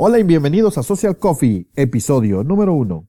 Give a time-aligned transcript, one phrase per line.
[0.00, 3.08] Hola y bienvenidos a Social Coffee, episodio número uno.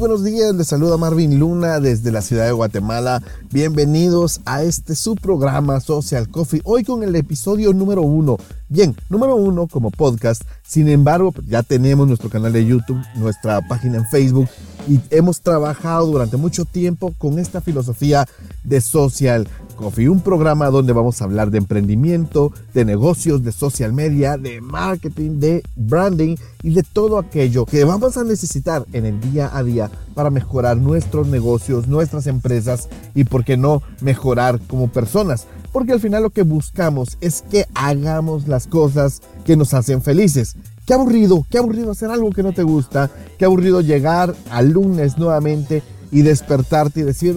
[0.00, 0.54] Buenos días.
[0.54, 3.22] Les saluda Marvin Luna desde la ciudad de Guatemala.
[3.52, 6.62] Bienvenidos a este su programa Social Coffee.
[6.64, 8.38] Hoy con el episodio número uno.
[8.70, 10.42] Bien, número uno como podcast.
[10.62, 14.48] Sin embargo, ya tenemos nuestro canal de YouTube, nuestra página en Facebook
[14.88, 18.26] y hemos trabajado durante mucho tiempo con esta filosofía
[18.64, 23.92] de Social Coffee, un programa donde vamos a hablar de emprendimiento, de negocios, de social
[23.92, 29.20] media, de marketing, de branding y de todo aquello que vamos a necesitar en el
[29.20, 34.88] día a día para mejorar nuestros negocios, nuestras empresas y, por qué no, mejorar como
[34.88, 35.46] personas.
[35.72, 40.56] Porque al final lo que buscamos es que hagamos las cosas que nos hacen felices.
[40.90, 45.18] Qué aburrido, qué aburrido hacer algo que no te gusta, qué aburrido llegar al lunes
[45.18, 47.36] nuevamente y despertarte y decir,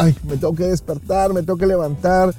[0.00, 2.34] ay, me tengo que despertar, me tengo que levantar,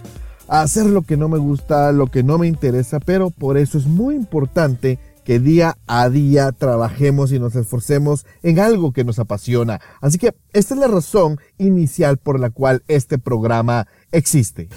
[0.47, 3.77] a hacer lo que no me gusta, lo que no me interesa, pero por eso
[3.77, 9.19] es muy importante que día a día trabajemos y nos esforcemos en algo que nos
[9.19, 9.79] apasiona.
[10.01, 14.69] Así que esta es la razón inicial por la cual este programa existe.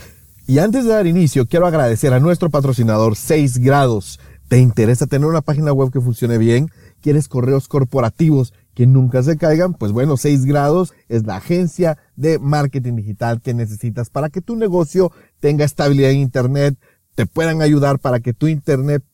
[0.46, 4.18] Y antes de dar inicio, quiero agradecer a nuestro patrocinador 6 grados.
[4.48, 6.70] ¿Te interesa tener una página web que funcione bien?
[7.02, 9.74] ¿Quieres correos corporativos que nunca se caigan?
[9.74, 14.56] Pues bueno, 6 grados es la agencia de marketing digital que necesitas para que tu
[14.56, 16.78] negocio tenga estabilidad en Internet,
[17.14, 19.04] te puedan ayudar para que tu Internet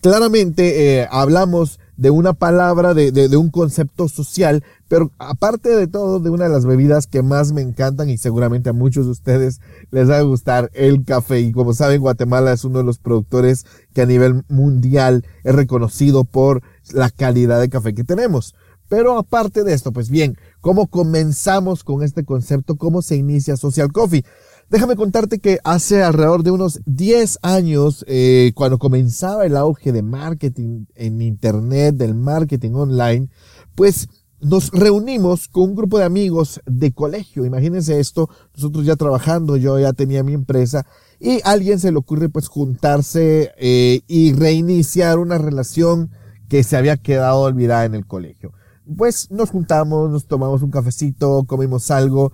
[0.00, 5.86] Claramente eh, hablamos de una palabra, de, de, de, un concepto social, pero aparte de
[5.86, 9.12] todo, de una de las bebidas que más me encantan y seguramente a muchos de
[9.12, 11.40] ustedes les va a gustar, el café.
[11.40, 13.64] Y como saben, Guatemala es uno de los productores
[13.94, 16.62] que a nivel mundial es reconocido por
[16.92, 18.54] la calidad de café que tenemos.
[18.88, 22.76] Pero aparte de esto, pues bien, ¿cómo comenzamos con este concepto?
[22.76, 24.24] ¿Cómo se inicia Social Coffee?
[24.68, 30.02] Déjame contarte que hace alrededor de unos 10 años, eh, cuando comenzaba el auge de
[30.02, 33.28] marketing en Internet, del marketing online,
[33.76, 34.08] pues
[34.40, 37.46] nos reunimos con un grupo de amigos de colegio.
[37.46, 40.84] Imagínense esto, nosotros ya trabajando, yo ya tenía mi empresa
[41.20, 46.10] y a alguien se le ocurre pues juntarse eh, y reiniciar una relación
[46.48, 48.52] que se había quedado olvidada en el colegio.
[48.96, 52.32] Pues nos juntamos, nos tomamos un cafecito, comimos algo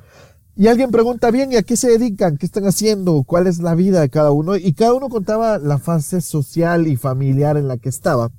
[0.55, 2.37] y alguien pregunta bien, ¿y a qué se dedican?
[2.37, 3.23] ¿Qué están haciendo?
[3.25, 4.57] ¿Cuál es la vida de cada uno?
[4.57, 8.31] Y cada uno contaba la fase social y familiar en la que estaba.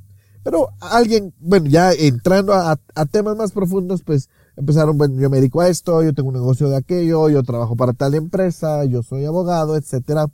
[0.44, 2.78] Pero alguien, bueno, ya entrando a,
[3.10, 6.70] temas más profundos, pues empezaron, bueno, yo me dedico a esto, yo tengo un negocio
[6.70, 10.28] de aquello, yo trabajo para tal empresa, yo soy abogado, etcétera.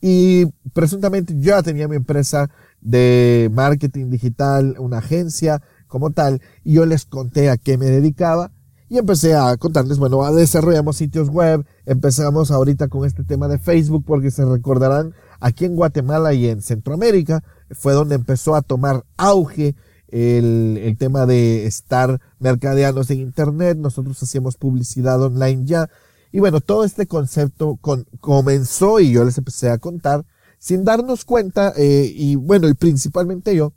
[0.00, 6.74] Y presuntamente yo ya tenía mi empresa de marketing digital, una agencia como tal, y
[6.74, 8.50] yo les conté a qué me dedicaba
[8.90, 14.02] y empecé a contarles, bueno, desarrollamos sitios web, empezamos ahorita con este tema de Facebook,
[14.04, 19.76] porque se recordarán, aquí en Guatemala y en Centroamérica fue donde empezó a tomar auge
[20.08, 25.88] el, el tema de estar mercadeando en Internet, nosotros hacíamos publicidad online ya,
[26.32, 30.24] y bueno, todo este concepto con, comenzó y yo les empecé a contar
[30.58, 33.72] sin darnos cuenta, eh, y bueno, y principalmente yo,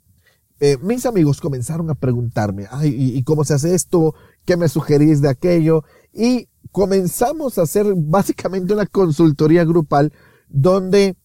[0.58, 4.14] eh, mis amigos comenzaron a preguntarme, ay, ¿y, ¿y, cómo se hace esto?
[4.44, 5.84] ¿Qué me sugerís de aquello?
[6.12, 10.12] Y comenzamos a hacer básicamente una consultoría grupal
[10.48, 11.16] donde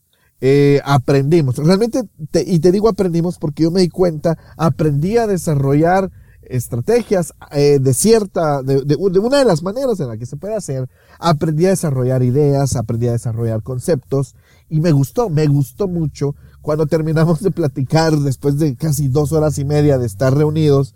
[0.42, 1.58] eh, aprendimos.
[1.58, 6.12] Realmente, te, y te digo aprendimos porque yo me di cuenta, aprendí a desarrollar
[6.42, 10.38] estrategias eh, de cierta, de, de, de, una de las maneras en la que se
[10.38, 10.90] puede hacer.
[11.20, 14.36] Aprendí a desarrollar ideas, aprendí a desarrollar conceptos
[14.70, 19.58] y me gustó, me gustó mucho cuando terminamos de platicar después de casi dos horas
[19.60, 20.96] y media de estar reunidos,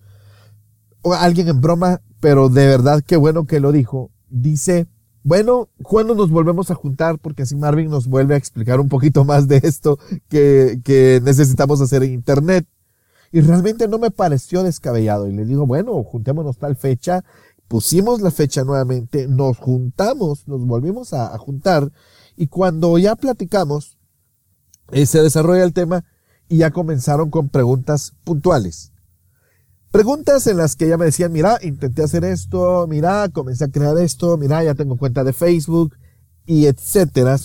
[1.03, 4.87] alguien en broma, pero de verdad qué bueno que lo dijo, dice,
[5.23, 7.17] bueno, ¿cuándo nos volvemos a juntar?
[7.19, 9.97] Porque así Marvin nos vuelve a explicar un poquito más de esto
[10.29, 12.67] que, que necesitamos hacer en Internet.
[13.31, 15.27] Y realmente no me pareció descabellado.
[15.27, 17.23] Y le digo, bueno, juntémonos tal fecha.
[17.67, 21.91] Pusimos la fecha nuevamente, nos juntamos, nos volvimos a, juntar.
[22.37, 23.97] Y cuando ya platicamos,
[24.91, 26.05] eh, se desarrolla el tema
[26.47, 28.92] y ya comenzaron con preguntas puntuales.
[29.93, 33.95] Preguntas en las que ella me decía, mira, intenté hacer esto, mira, comencé a crear
[33.99, 35.95] esto, mira, ya tengo cuenta de Facebook
[36.47, 37.37] y etcétera.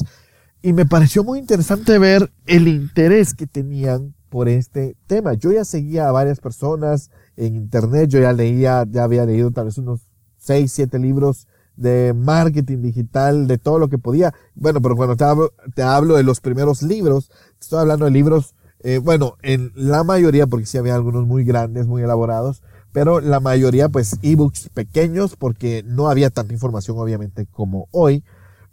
[0.62, 5.35] Y me pareció muy interesante ver el interés que tenían por este tema.
[5.35, 9.67] Yo ya seguía a varias personas en internet, yo ya leía, ya había leído tal
[9.67, 10.00] vez unos
[10.39, 14.33] seis, siete libros de marketing digital, de todo lo que podía.
[14.55, 17.31] Bueno, pero cuando te hablo, te hablo de los primeros libros,
[17.61, 21.86] estoy hablando de libros eh, bueno, en la mayoría, porque sí había algunos muy grandes,
[21.86, 27.88] muy elaborados, pero la mayoría pues ebooks pequeños porque no había tanta información obviamente como
[27.90, 28.25] hoy,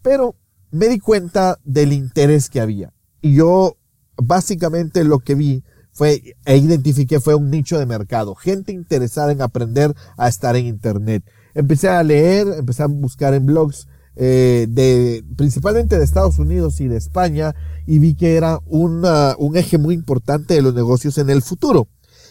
[0.02, 0.36] pero
[0.72, 2.94] me di cuenta del interés que había.
[3.22, 3.78] Y yo
[4.18, 9.42] básicamente lo que vi fue e identifiqué fue un nicho de mercado, gente interesada en
[9.42, 11.24] aprender a estar en internet.
[11.54, 16.88] Empecé a leer, empecé a buscar en blogs eh, de principalmente de Estados Unidos y
[16.88, 17.54] de España
[17.86, 21.88] y vi que era una, un eje muy importante de los negocios en el futuro.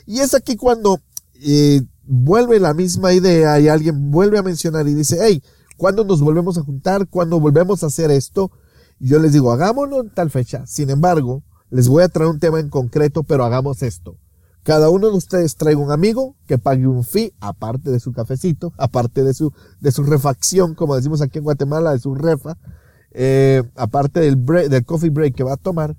[0.06, 1.00] Y es aquí cuando
[1.34, 5.42] eh, vuelve la misma idea y alguien vuelve a mencionar y dice, hey,
[5.76, 7.08] ¿cuándo nos volvemos a juntar?
[7.08, 8.50] ¿Cuándo volvemos a hacer esto?
[8.98, 10.66] Yo les digo, hagámoslo en tal fecha.
[10.66, 14.16] Sin embargo, les voy a traer un tema en concreto, pero hagamos esto.
[14.64, 18.72] Cada uno de ustedes traiga un amigo que pague un fee, aparte de su cafecito,
[18.78, 22.56] aparte de su, de su refacción, como decimos aquí en Guatemala, de su refa,
[23.12, 25.98] eh, aparte del, break, del coffee break que va a tomar,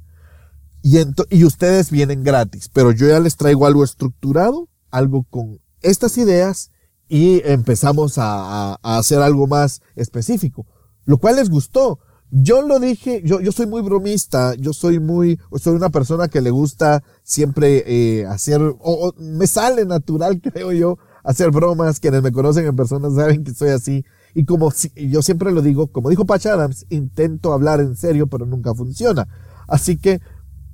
[0.82, 0.98] y,
[1.30, 6.72] y ustedes vienen gratis, pero yo ya les traigo algo estructurado, algo con estas ideas,
[7.08, 10.66] y empezamos a, a, hacer algo más específico,
[11.06, 12.00] lo cual les gustó.
[12.32, 16.42] Yo lo dije, yo, yo soy muy bromista, yo soy muy, soy una persona que
[16.42, 22.00] le gusta siempre eh, hacer, o, me sale natural, creo yo, hacer bromas.
[22.00, 24.06] Quienes me conocen en persona saben que soy así.
[24.34, 28.46] Y como yo siempre lo digo, como dijo Patch Adams, intento hablar en serio, pero
[28.46, 29.28] nunca funciona.
[29.68, 30.20] Así que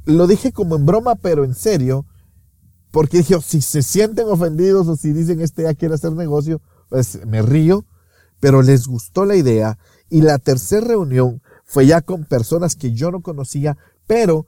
[0.06, 2.06] lo dije como en broma, pero en serio,
[2.92, 7.26] porque dije, si se sienten ofendidos o si dicen este ya quiere hacer negocio, pues
[7.26, 7.86] me río,
[8.40, 9.78] pero les gustó la idea.
[10.12, 14.46] Y la tercera reunión fue ya con personas que yo no conocía, pero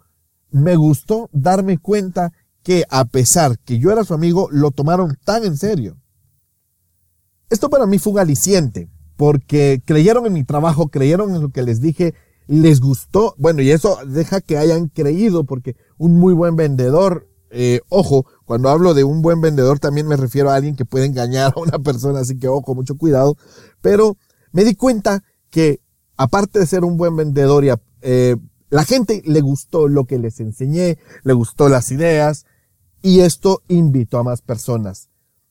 [0.52, 2.34] me gustó darme cuenta
[2.64, 5.98] que a pesar que yo era su amigo, lo tomaron tan en serio.
[7.50, 11.64] Esto para mí fue un aliciente porque creyeron en mi trabajo, creyeron en lo que
[11.64, 12.14] les dije,
[12.48, 13.34] les gustó.
[13.38, 18.68] Bueno, y eso deja que hayan creído, porque un muy buen vendedor, eh, ojo, cuando
[18.68, 21.80] hablo de un buen vendedor también me refiero a alguien que puede engañar a una
[21.80, 23.38] persona, así que ojo, mucho cuidado.
[23.82, 24.18] Pero
[24.52, 25.82] me di cuenta que
[26.18, 27.70] aparte de ser un buen vendedor y
[28.02, 28.36] eh,
[28.72, 32.48] la gente le gustó lo que les enseñé, le gustó las ideas
[33.04, 35.10] y esto invitó a más personas.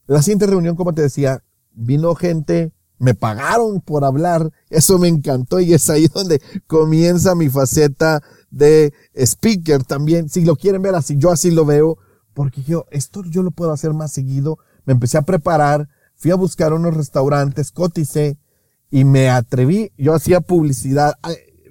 [0.08, 5.60] La siguiente reunión, como te decía, vino gente me pagaron por hablar, eso me encantó
[5.60, 10.28] y es ahí donde comienza mi faceta de speaker también.
[10.28, 11.99] Si lo quieren ver así, yo así lo veo,
[12.34, 14.58] porque yo, esto yo lo puedo hacer más seguido.
[14.84, 18.38] Me empecé a preparar, fui a buscar unos restaurantes, coticé
[18.93, 21.15] y me atreví, yo hacía publicidad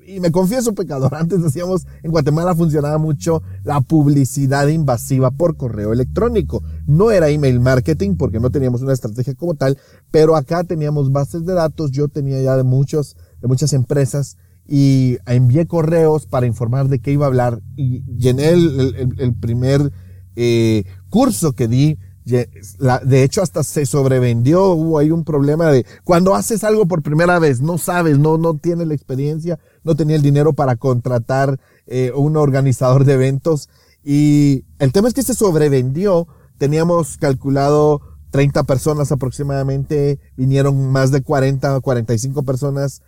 [0.07, 5.93] y me confieso pecador, antes decíamos, en Guatemala funcionaba mucho la publicidad invasiva por correo
[5.93, 6.63] electrónico.
[6.87, 9.77] No era email marketing porque no teníamos una estrategia como tal,
[10.09, 15.17] pero acá teníamos bases de datos, yo tenía ya de muchos, de muchas empresas y
[15.27, 19.91] envié correos para informar de qué iba a hablar y llené el, primer
[20.35, 21.99] eh, curso que di
[22.31, 24.71] de hecho, hasta se sobrevendió.
[24.71, 28.57] Hubo ahí un problema de cuando haces algo por primera vez, no sabes, no, no
[28.57, 33.69] tienes la experiencia, no tenía el dinero para contratar eh, un organizador de eventos.
[34.03, 36.27] Y el tema es que se sobrevendió.
[36.57, 43.01] Teníamos calculado 30 personas aproximadamente, vinieron más de 40, 45 personas,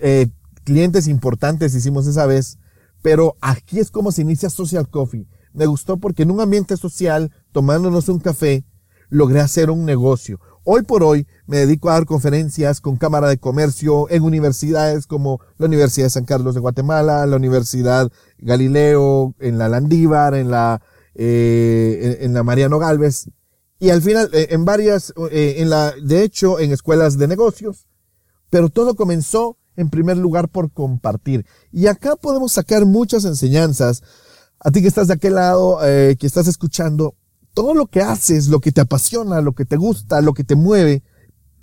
[0.00, 0.28] eh,
[0.64, 2.58] clientes importantes hicimos esa vez.
[3.02, 5.26] Pero aquí es como se inicia Social Coffee.
[5.52, 8.64] Me gustó porque en un ambiente social tomándonos un café,
[9.08, 10.40] logré hacer un negocio.
[10.64, 15.40] Hoy por hoy me dedico a dar conferencias con Cámara de Comercio en universidades como
[15.56, 20.82] la Universidad de San Carlos de Guatemala, la Universidad Galileo, en la Landívar, en la,
[21.14, 23.30] eh, en la Mariano Galvez.
[23.78, 27.86] Y al final, eh, en varias, eh, en la, de hecho, en escuelas de negocios.
[28.50, 31.46] Pero todo comenzó en primer lugar por compartir.
[31.70, 34.02] Y acá podemos sacar muchas enseñanzas.
[34.58, 37.16] A ti que estás de aquel lado, que estás escuchando,
[37.54, 40.56] todo lo que haces, lo que te apasiona, lo que te gusta, lo que te
[40.56, 41.02] mueve,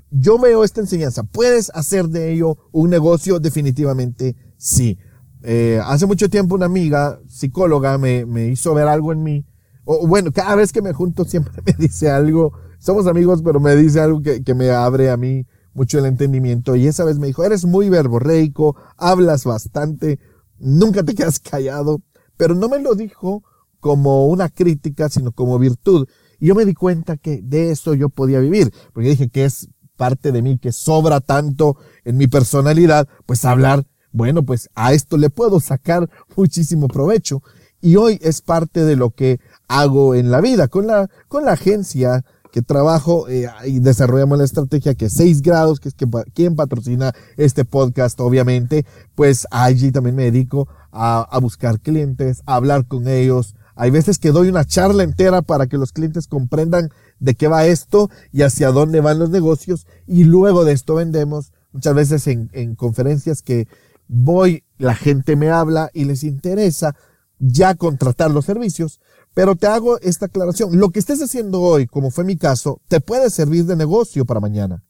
[0.10, 1.24] yo veo esta enseñanza.
[1.24, 3.40] ¿Puedes hacer de ello un negocio?
[3.40, 4.98] Definitivamente sí.
[5.44, 9.46] Eh, hace mucho tiempo una amiga psicóloga me, me hizo ver algo en mí.
[9.84, 12.54] O bueno, cada vez que me junto siempre me dice algo.
[12.80, 16.76] Somos amigos, pero me dice algo que, que me abre a mí mucho el entendimiento.
[16.76, 20.20] Y esa vez me dijo, eres muy verborreico, hablas bastante,
[20.58, 22.02] nunca te quedas callado.
[22.38, 23.44] Pero no me lo dijo
[23.82, 26.08] como una crítica, sino como virtud.
[26.40, 29.68] Y yo me di cuenta que de eso yo podía vivir, porque dije que es
[29.98, 35.18] parte de mí, que sobra tanto en mi personalidad, pues hablar, bueno, pues a esto
[35.18, 37.44] le puedo sacar muchísimo provecho.
[37.82, 41.54] Y hoy es parte de lo que hago en la vida, con la, con la
[41.54, 46.56] agencia que trabajo eh, y desarrollamos la estrategia que 6 grados, que es que, quien
[46.56, 48.86] patrocina este podcast, obviamente,
[49.16, 54.20] pues allí también me dedico a, a buscar clientes, a hablar con ellos, hay veces
[54.20, 58.44] que doy una charla entera para que los clientes comprendan de qué va esto y
[58.44, 61.52] hacia dónde van los negocios y luego de esto vendemos.
[61.72, 63.68] Muchas veces en, en conferencias que
[64.08, 66.96] voy, la gente me habla y les interesa
[67.40, 69.00] ya contratar los servicios,
[69.34, 70.78] pero te hago esta aclaración.
[70.78, 74.40] Lo que estés haciendo hoy, como fue mi caso, te puede servir de negocio para
[74.40, 74.84] mañana.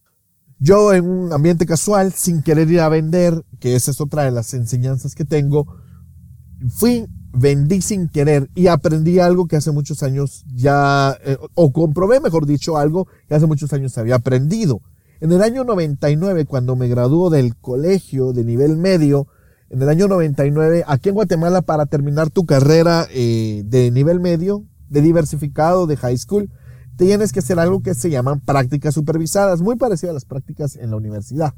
[0.60, 4.32] Yo en un ambiente casual, sin querer ir a vender, que esa es otra de
[4.32, 5.78] las enseñanzas que tengo,
[6.76, 12.20] fui vendí sin querer y aprendí algo que hace muchos años ya, eh, o comprobé,
[12.20, 14.82] mejor dicho, algo que hace muchos años había aprendido.
[15.20, 19.28] En el año 99, cuando me graduó del colegio de nivel medio,
[19.70, 24.66] en el año 99, aquí en Guatemala, para terminar tu carrera eh, de nivel medio,
[24.90, 26.50] de diversificado, de high school,
[26.98, 30.90] tienes que hacer algo que se llaman prácticas supervisadas, muy parecido a las prácticas en
[30.90, 31.54] la universidad.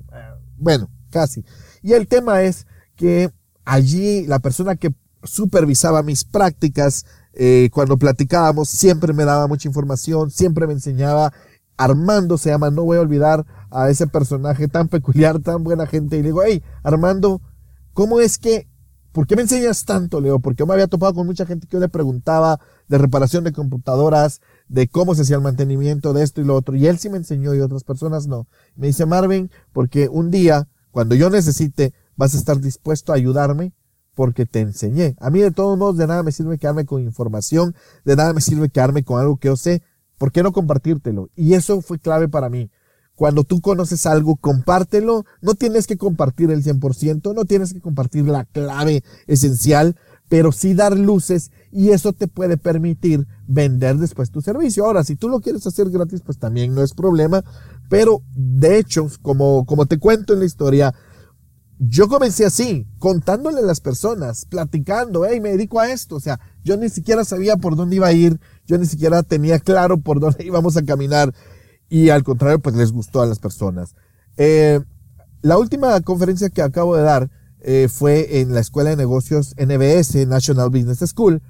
[0.57, 1.43] Bueno, casi.
[1.81, 3.31] Y el tema es que
[3.65, 10.29] allí la persona que supervisaba mis prácticas, eh, cuando platicábamos siempre me daba mucha información,
[10.31, 11.33] siempre me enseñaba.
[11.75, 16.17] Armando se llama, no voy a olvidar a ese personaje tan peculiar, tan buena gente.
[16.17, 17.41] Y le digo, hey, Armando,
[17.93, 18.67] ¿cómo es que,
[19.11, 20.39] por qué me enseñas tanto, Leo?
[20.39, 23.53] Porque yo me había topado con mucha gente que yo le preguntaba de reparación de
[23.53, 26.75] computadoras, de cómo se hacía el mantenimiento de esto y lo otro.
[26.75, 28.47] Y él sí me enseñó y otras personas no.
[28.75, 33.73] Me dice, Marvin, porque un día, cuando yo necesite, vas a estar dispuesto a ayudarme
[34.15, 35.15] porque te enseñé.
[35.19, 38.41] A mí de todos modos de nada me sirve quedarme con información, de nada me
[38.41, 39.81] sirve quedarme con algo que yo sé.
[40.17, 41.29] ¿Por qué no compartírtelo?
[41.35, 42.69] Y eso fue clave para mí.
[43.15, 45.25] Cuando tú conoces algo, compártelo.
[45.41, 49.95] No tienes que compartir el 100%, no tienes que compartir la clave esencial,
[50.29, 54.85] pero sí dar luces y eso te puede permitir vender después tu servicio.
[54.85, 57.43] Ahora, si tú lo quieres hacer gratis, pues también no es problema.
[57.89, 60.95] Pero de hecho, como, como te cuento en la historia,
[61.87, 66.15] yo comencé así, contándole a las personas, platicando, hey, me dedico a esto.
[66.15, 69.59] O sea, yo ni siquiera sabía por dónde iba a ir, yo ni siquiera tenía
[69.59, 71.33] claro por dónde íbamos a caminar.
[71.89, 73.95] Y al contrario, pues les gustó a las personas.
[74.37, 74.79] Eh,
[75.41, 80.27] la última conferencia que acabo de dar eh, fue en la Escuela de Negocios NBS,
[80.27, 81.41] National Business School.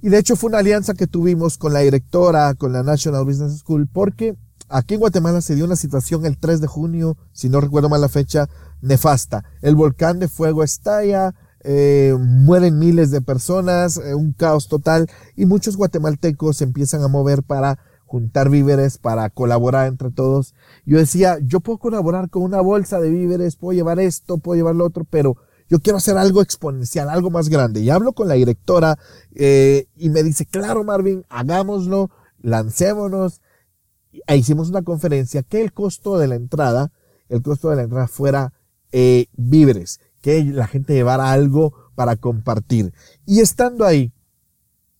[0.00, 3.58] Y de hecho fue una alianza que tuvimos con la directora, con la National Business
[3.58, 4.36] School, porque
[4.68, 8.00] aquí en Guatemala se dio una situación el 3 de junio, si no recuerdo mal
[8.00, 8.48] la fecha,
[8.80, 9.44] nefasta.
[9.62, 15.46] El volcán de fuego estalla, eh, mueren miles de personas, eh, un caos total y
[15.46, 20.54] muchos guatemaltecos se empiezan a mover para juntar víveres, para colaborar entre todos.
[20.86, 24.76] Yo decía, yo puedo colaborar con una bolsa de víveres, puedo llevar esto, puedo llevar
[24.76, 25.36] lo otro, pero
[25.68, 27.80] yo quiero hacer algo exponencial, algo más grande.
[27.80, 28.98] Y hablo con la directora
[29.34, 33.42] eh, y me dice, claro Marvin, hagámoslo, lancémonos.
[34.26, 36.92] E hicimos una conferencia que el costo de la entrada,
[37.28, 38.54] el costo de la entrada fuera
[38.92, 42.92] eh, víveres, que la gente llevara algo para compartir.
[43.26, 44.12] Y estando ahí,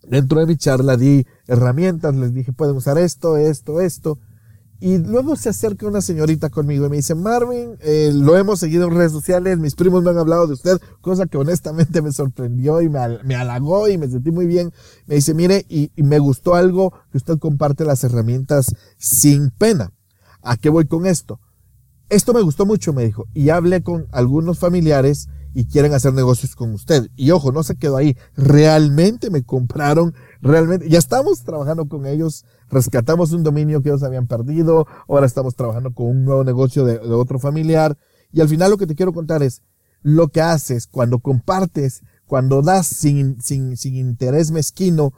[0.02, 4.18] dentro de mi charla di herramientas, les dije, pueden usar esto, esto, esto.
[4.80, 8.87] Y luego se acerca una señorita conmigo y me dice, Marvin, eh, lo hemos seguido
[8.87, 12.80] en redes sociales, mis primos me han hablado de usted, cosa que honestamente me sorprendió
[12.80, 14.73] y me, me halagó y me sentí muy bien.
[15.07, 19.92] Me dice, mire, y, y me gustó algo que usted comparte las herramientas sin pena.
[20.42, 21.40] ¿A qué voy con esto?
[22.08, 26.56] Esto me gustó mucho, me dijo, y hablé con algunos familiares y quieren hacer negocios
[26.56, 27.08] con usted.
[27.16, 28.16] Y ojo, no se quedó ahí.
[28.34, 34.26] Realmente me compraron, realmente, ya estamos trabajando con ellos, rescatamos un dominio que ellos habían
[34.26, 37.98] perdido, ahora estamos trabajando con un nuevo negocio de, otro familiar.
[38.32, 39.62] Y al final lo que te quiero contar es,
[40.00, 45.12] lo que haces cuando compartes, cuando das sin, sin, sin interés mezquino,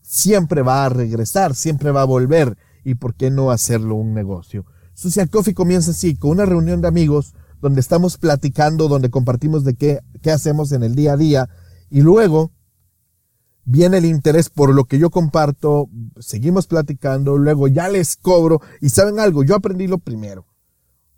[0.00, 2.56] siempre va a regresar, siempre va a volver.
[2.84, 4.64] ¿Y por qué no hacerlo un negocio?
[4.98, 9.76] Social Coffee comienza así, con una reunión de amigos donde estamos platicando, donde compartimos de
[9.76, 11.48] qué, qué hacemos en el día a día
[11.88, 12.50] y luego
[13.64, 15.88] viene el interés por lo que yo comparto,
[16.18, 20.46] seguimos platicando, luego ya les cobro y saben algo, yo aprendí lo primero.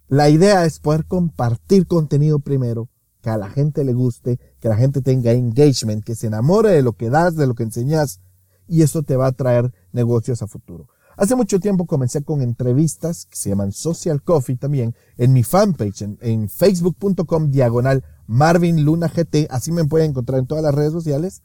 [0.08, 2.90] La idea es poder compartir contenido primero,
[3.22, 6.82] que a la gente le guste, que la gente tenga engagement, que se enamore de
[6.82, 8.20] lo que das, de lo que enseñas,
[8.68, 10.86] y eso te va a traer negocios a futuro.
[11.20, 16.00] Hace mucho tiempo comencé con entrevistas que se llaman Social Coffee también en mi fanpage,
[16.00, 21.42] en, facebook.com diagonal Marvin Luna GT, así me pueden encontrar en todas las redes sociales.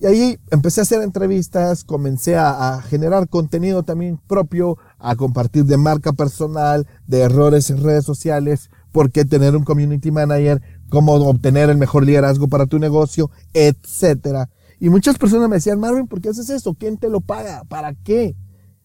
[0.00, 5.76] Y ahí empecé a hacer entrevistas, comencé a, generar contenido también propio, a compartir de
[5.76, 11.70] marca personal, de errores en redes sociales, por qué tener un community manager, cómo obtener
[11.70, 14.50] el mejor liderazgo para tu negocio, etcétera.
[14.80, 16.74] Y muchas personas me decían, Marvin, ¿por qué haces eso?
[16.74, 17.62] ¿Quién te lo paga?
[17.68, 18.34] ¿Para qué?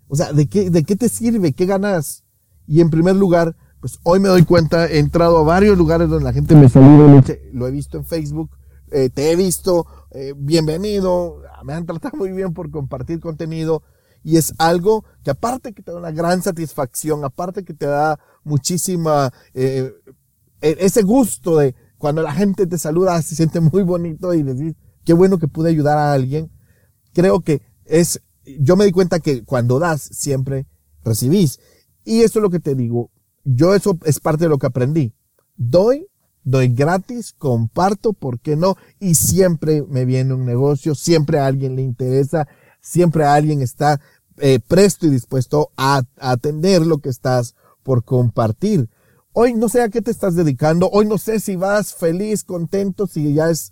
[0.10, 1.54] O sea, ¿de qué, de qué te sirve?
[1.54, 2.26] ¿Qué ganas?
[2.68, 6.26] Y en primer lugar, pues hoy me doy cuenta, he entrado a varios lugares donde
[6.26, 7.24] la gente me saluda,
[7.54, 8.50] lo he visto en Facebook,
[8.92, 13.84] eh, te he visto, eh, bienvenido, me han tratado muy bien por compartir contenido
[14.24, 18.20] y es algo que aparte que te da una gran satisfacción, aparte que te da
[18.44, 19.94] muchísima, eh,
[20.62, 24.76] e, ese gusto de cuando la gente te saluda, se siente muy bonito y decir,
[25.06, 26.52] qué bueno que pude ayudar a alguien.
[27.14, 30.66] Creo que es, yo me di cuenta que cuando das, siempre
[31.04, 31.60] recibís.
[32.06, 33.12] Y eso es lo que te digo.
[33.44, 35.14] Yo eso es parte de lo que aprendí.
[35.56, 36.10] Doy
[36.44, 38.76] doy gratis, comparto, ¿por qué no?
[39.00, 42.48] Y siempre me viene un negocio, siempre a alguien le interesa,
[42.82, 44.02] siempre a alguien está
[44.38, 48.90] eh, presto y dispuesto a, a atender lo que estás por compartir.
[49.34, 53.06] Hoy no sé a qué te estás dedicando, hoy no sé si vas feliz, contento,
[53.06, 53.72] si ya es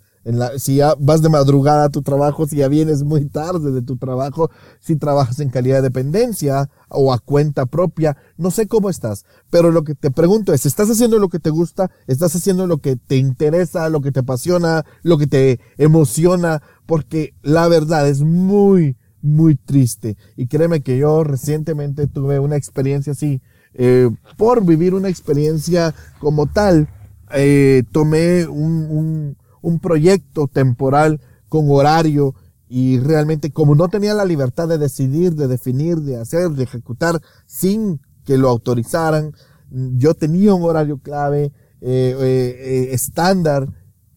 [0.58, 3.96] si ya vas de madrugada a tu trabajo, si ya vienes muy tarde de tu
[3.96, 9.24] trabajo, si trabajas en calidad de dependencia o a cuenta propia, no sé cómo estás,
[9.50, 11.90] pero lo que te pregunto es, ¿estás haciendo lo que te gusta?
[12.06, 16.62] ¿Estás haciendo lo que te interesa, lo que te apasiona, lo que te emociona?
[16.86, 20.16] Porque la verdad es muy, muy triste.
[20.36, 23.40] Y créeme que yo recientemente tuve una experiencia así,
[23.74, 26.88] eh, por vivir una experiencia como tal,
[27.32, 29.36] eh, tomé un un
[29.78, 32.34] proyecto temporal con horario
[32.68, 37.20] y realmente como no tenía la libertad de decidir, de definir, de hacer, de ejecutar
[37.46, 39.32] sin que lo autorizaran,
[39.70, 43.68] yo tenía un horario clave, eh, eh, eh, estándar,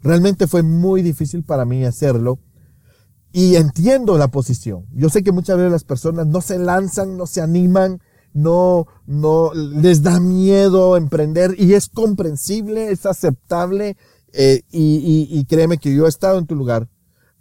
[0.01, 2.39] realmente fue muy difícil para mí hacerlo.
[3.33, 4.85] Y entiendo la posición.
[4.91, 8.01] Yo sé que muchas veces las personas no se lanzan, no se animan,
[8.33, 13.95] no, no, les da miedo emprender y es comprensible, es aceptable
[14.33, 16.89] eh, y, y, créeme que yo he estado en tu lugar,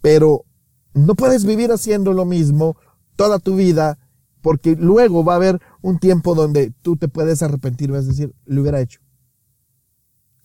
[0.01, 0.45] pero
[0.93, 2.77] no puedes vivir haciendo lo mismo
[3.17, 3.99] toda tu vida,
[4.43, 8.35] porque luego va a haber un tiempo donde tú te puedes arrepentir, vas a decir,
[8.45, 9.01] lo hubiera hecho.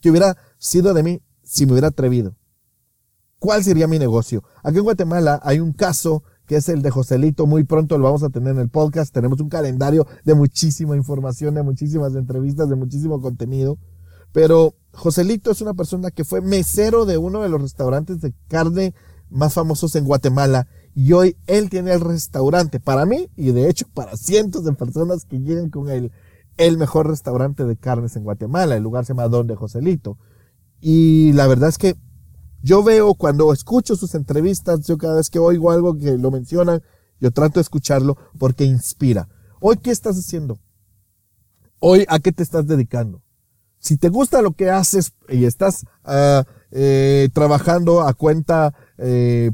[0.00, 2.36] Que hubiera sido de mí si me hubiera atrevido.
[3.38, 4.44] ¿Cuál sería mi negocio?
[4.62, 7.46] Aquí en Guatemala hay un caso que es el de Joselito.
[7.46, 9.12] Muy pronto lo vamos a tener en el podcast.
[9.12, 13.78] Tenemos un calendario de muchísima información, de muchísimas entrevistas, de muchísimo contenido.
[14.32, 18.94] Pero Joselito es una persona que fue mesero de uno de los restaurantes de carne
[19.28, 20.66] más famosos en Guatemala.
[20.94, 25.26] Y hoy él tiene el restaurante para mí y de hecho para cientos de personas
[25.26, 26.10] que llegan con él
[26.56, 28.76] el mejor restaurante de carnes en Guatemala.
[28.76, 30.18] El lugar se llama Don de Joselito.
[30.80, 31.96] Y la verdad es que
[32.62, 36.82] yo veo cuando escucho sus entrevistas, yo cada vez que oigo algo que lo mencionan,
[37.20, 39.28] yo trato de escucharlo porque inspira.
[39.60, 40.58] Hoy, ¿qué estás haciendo?
[41.78, 43.22] Hoy, ¿a qué te estás dedicando?
[43.86, 49.52] Si te gusta lo que haces y estás ah, eh, trabajando a cuenta eh,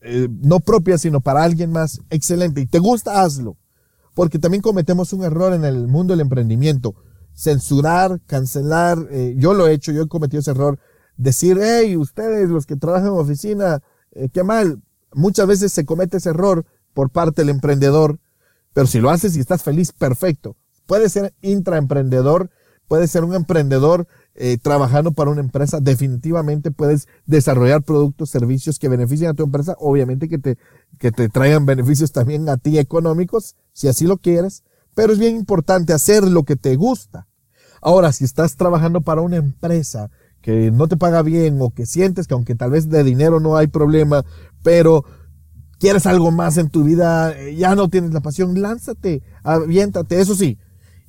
[0.00, 2.60] eh, no propia, sino para alguien más, excelente.
[2.60, 3.56] Y te gusta, hazlo.
[4.14, 6.96] Porque también cometemos un error en el mundo del emprendimiento.
[7.36, 8.98] Censurar, cancelar.
[9.36, 10.80] yo lo he hecho, yo he cometido ese error.
[11.16, 13.80] Decir, hey, ustedes los que trabajan en oficina,
[14.32, 14.82] qué mal.
[15.14, 18.18] Muchas veces se comete ese error por parte del emprendedor.
[18.74, 20.56] Pero si lo haces y estás feliz, perfecto.
[20.86, 22.50] Puede ser intraemprendedor
[22.88, 28.88] puedes ser un emprendedor eh, trabajando para una empresa, definitivamente puedes desarrollar productos, servicios que
[28.88, 30.58] beneficien a tu empresa, obviamente que te,
[30.98, 35.36] que te traigan beneficios también a ti económicos, si así lo quieres, pero es bien
[35.36, 37.28] importante hacer lo que te gusta.
[37.80, 42.26] Ahora, si estás trabajando para una empresa que no te paga bien o que sientes
[42.26, 44.24] que aunque tal vez de dinero no hay problema,
[44.62, 45.04] pero
[45.78, 50.34] quieres algo más en tu vida, eh, ya no tienes la pasión, lánzate, aviéntate, eso
[50.34, 50.58] sí,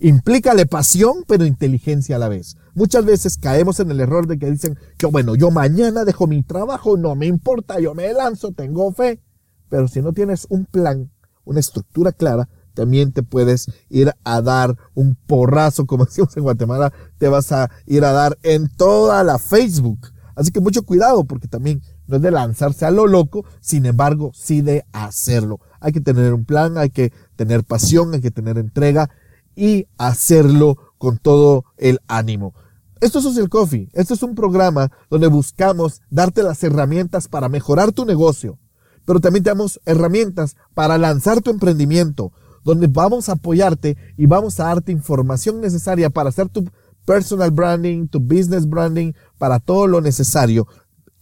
[0.01, 2.55] Implícale pasión, pero inteligencia a la vez.
[2.73, 6.41] Muchas veces caemos en el error de que dicen que, bueno, yo mañana dejo mi
[6.41, 9.21] trabajo, no me importa, yo me lanzo, tengo fe.
[9.67, 11.11] Pero si no tienes un plan,
[11.43, 16.93] una estructura clara, también te puedes ir a dar un porrazo, como decimos en Guatemala,
[17.17, 19.99] te vas a ir a dar en toda la Facebook.
[20.33, 24.31] Así que mucho cuidado, porque también no es de lanzarse a lo loco, sin embargo,
[24.33, 25.59] sí de hacerlo.
[25.81, 29.09] Hay que tener un plan, hay que tener pasión, hay que tener entrega
[29.55, 32.53] y hacerlo con todo el ánimo.
[33.01, 33.89] Esto es Social Coffee.
[33.93, 38.59] Esto es un programa donde buscamos darte las herramientas para mejorar tu negocio,
[39.05, 42.33] pero también te damos herramientas para lanzar tu emprendimiento,
[42.65, 46.65] donde vamos a apoyarte y vamos a darte información necesaria para hacer tu
[47.05, 50.67] personal branding, tu business branding, para todo lo necesario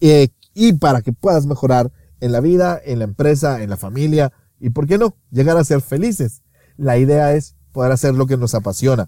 [0.02, 4.34] eh, y para que puedas mejorar en la vida, en la empresa, en la familia
[4.60, 6.42] y, ¿por qué no?, llegar a ser felices.
[6.76, 9.08] La idea es poder hacer lo que nos apasiona.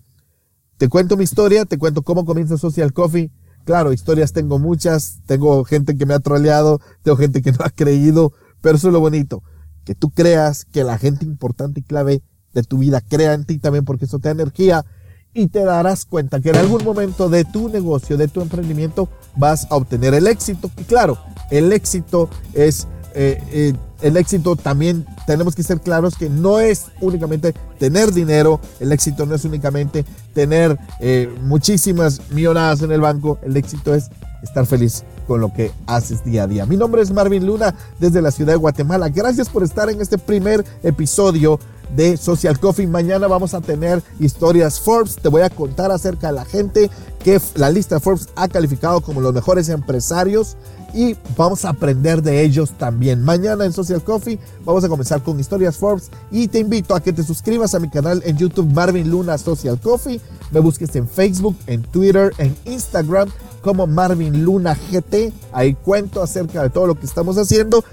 [0.78, 3.32] Te cuento mi historia, te cuento cómo comienza Social Coffee.
[3.66, 7.72] Claro, historias tengo muchas, tengo gente que me ha troleado, tengo gente que no ha
[7.72, 9.42] creído, pero eso es lo bonito,
[9.86, 12.22] que tú creas que la gente importante y clave
[12.54, 14.86] de tu vida crea en ti también porque eso te da energía
[15.34, 19.66] y te darás cuenta que en algún momento de tu negocio, de tu emprendimiento, vas
[19.72, 20.70] a obtener el éxito.
[20.78, 21.18] Y claro,
[21.50, 26.86] el éxito es, eh, eh, el éxito también tenemos que ser claros que no es
[27.02, 33.40] únicamente tener dinero, el éxito no es únicamente tener eh, muchísimas millonadas en el banco,
[33.44, 34.10] el éxito es
[34.42, 36.66] estar feliz con lo que haces día a día.
[36.66, 39.10] Mi nombre es Marvin Luna desde la ciudad de Guatemala.
[39.10, 41.60] Gracias por estar en este primer episodio
[41.96, 42.88] de Social Coffee.
[42.88, 45.16] Mañana vamos a tener historias Forbes.
[45.16, 46.90] Te voy a contar acerca de la gente
[47.24, 50.56] que la lista Forbes ha calificado como los mejores empresarios
[50.94, 53.24] y vamos a aprender de ellos también.
[53.24, 57.14] Mañana en Social Coffee vamos a comenzar con historias Forbes y te invito a que
[57.14, 60.20] te suscribas a mi canal en YouTube Marvin Luna Social Coffee.
[60.52, 63.30] Me busques en Facebook, en Twitter, en Instagram
[63.62, 65.34] como Marvin Luna GT.
[65.52, 67.84] Ahí cuento acerca de todo lo que estamos haciendo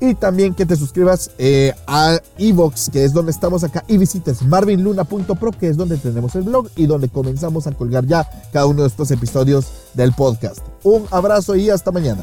[0.00, 4.42] y también que te suscribas eh, a Evox, que es donde estamos acá, y visites
[4.42, 8.82] marvinluna.pro, que es donde tenemos el blog y donde comenzamos a colgar ya cada uno
[8.82, 10.60] de estos episodios del podcast.
[10.82, 12.22] Un abrazo y hasta mañana.